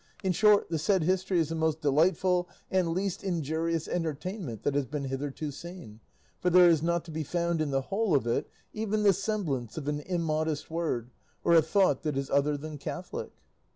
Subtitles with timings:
[0.23, 4.87] In short, the said history is the most delightful and least injurious entertainment that has
[4.87, 5.99] been hitherto seen,
[6.39, 9.77] for there is not to be found in the whole of it even the semblance
[9.77, 11.11] of an immodest word,
[11.43, 13.29] or a thought that is other than Catholic."